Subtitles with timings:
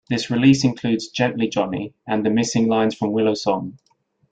[0.09, 3.77] This release includes "Gently Johnny" and the missing lines from "Willow Song.